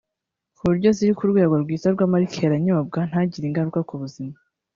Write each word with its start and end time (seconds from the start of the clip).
kuburyo 0.57 0.89
ziri 0.97 1.13
ku 1.17 1.23
rwego 1.31 1.53
rwiza 1.63 1.87
rw’amalikeri 1.95 2.53
anyobwa 2.59 2.99
ntagire 3.09 3.45
ingaruka 3.47 3.79
ku 3.87 3.93
buzima 4.01 4.33